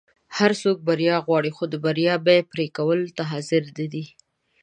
[0.37, 4.05] هر څوک بریا غواړي خو د بریا بیی پری کولو ته حاضر نه دي.